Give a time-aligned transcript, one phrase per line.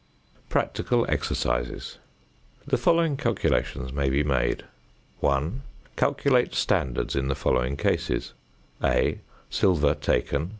[0.49, 1.99] PRACTICAL EXERCISES.
[2.65, 4.65] The following calculations may be made:
[5.19, 5.61] 1.
[5.95, 8.33] Calculate standards in the following cases
[8.83, 9.19] (a)
[9.51, 10.49] Silver taken, 1.